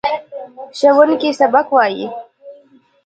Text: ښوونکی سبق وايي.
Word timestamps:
ښوونکی 0.77 1.29
سبق 1.39 1.67
وايي. 1.75 2.05